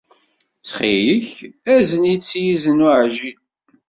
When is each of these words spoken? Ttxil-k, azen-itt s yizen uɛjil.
Ttxil-k, 0.59 1.31
azen-itt 1.75 2.27
s 2.29 2.31
yizen 2.43 2.85
uɛjil. 2.87 3.39